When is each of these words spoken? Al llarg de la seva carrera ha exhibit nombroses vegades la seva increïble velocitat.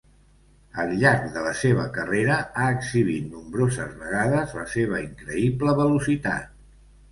Al 0.83 0.93
llarg 1.01 1.27
de 1.35 1.43
la 1.47 1.51
seva 1.59 1.85
carrera 1.97 2.39
ha 2.63 2.71
exhibit 2.79 3.29
nombroses 3.35 3.93
vegades 4.01 4.57
la 4.63 4.67
seva 4.75 5.05
increïble 5.05 5.79
velocitat. 5.85 6.61